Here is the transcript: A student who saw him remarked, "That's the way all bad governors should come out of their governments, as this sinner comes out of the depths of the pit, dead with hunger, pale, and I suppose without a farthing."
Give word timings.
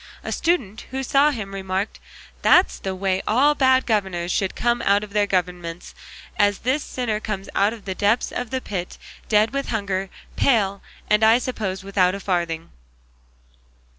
A 0.23 0.31
student 0.31 0.87
who 0.89 1.03
saw 1.03 1.29
him 1.29 1.53
remarked, 1.53 1.99
"That's 2.41 2.79
the 2.79 2.95
way 2.95 3.21
all 3.27 3.53
bad 3.53 3.85
governors 3.85 4.31
should 4.31 4.55
come 4.55 4.81
out 4.81 5.03
of 5.03 5.13
their 5.13 5.27
governments, 5.27 5.93
as 6.39 6.57
this 6.65 6.83
sinner 6.83 7.19
comes 7.19 7.49
out 7.53 7.71
of 7.71 7.85
the 7.85 7.93
depths 7.93 8.31
of 8.31 8.49
the 8.49 8.61
pit, 8.61 8.97
dead 9.29 9.53
with 9.53 9.67
hunger, 9.67 10.09
pale, 10.35 10.81
and 11.07 11.23
I 11.23 11.37
suppose 11.37 11.83
without 11.83 12.15
a 12.15 12.19
farthing." 12.19 12.71